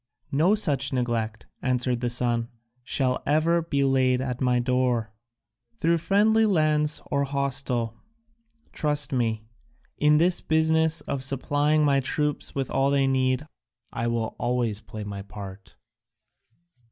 [0.31, 2.47] "No such neglect," answered the son,
[2.83, 5.13] "shall ever be laid at my door.
[5.77, 7.93] Through friendly lands or hostile,
[8.73, 9.43] trust me,
[9.99, 13.45] in this business of supplying my troops with all they need
[13.93, 15.75] I will always play my part."